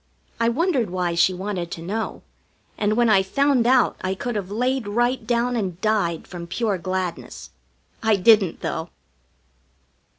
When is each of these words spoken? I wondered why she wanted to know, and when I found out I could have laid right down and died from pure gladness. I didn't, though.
I 0.39 0.49
wondered 0.49 0.89
why 0.89 1.13
she 1.13 1.31
wanted 1.31 1.69
to 1.73 1.81
know, 1.83 2.23
and 2.75 2.97
when 2.97 3.07
I 3.07 3.21
found 3.21 3.67
out 3.67 3.97
I 4.01 4.15
could 4.15 4.35
have 4.35 4.49
laid 4.49 4.87
right 4.87 5.27
down 5.27 5.55
and 5.55 5.79
died 5.79 6.25
from 6.27 6.47
pure 6.47 6.79
gladness. 6.79 7.51
I 8.01 8.15
didn't, 8.15 8.61
though. 8.61 8.89